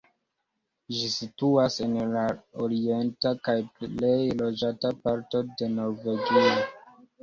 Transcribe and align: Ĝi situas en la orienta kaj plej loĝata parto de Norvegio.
Ĝi 0.95 1.03
situas 1.15 1.77
en 1.89 1.93
la 2.15 2.25
orienta 2.69 3.37
kaj 3.45 3.57
plej 3.79 4.19
loĝata 4.43 4.97
parto 5.07 5.47
de 5.57 5.75
Norvegio. 5.81 6.53